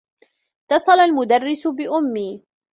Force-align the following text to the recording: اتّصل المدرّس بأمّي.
اتّصل 0.71 0.99
المدرّس 0.99 1.67
بأمّي. 1.67 2.41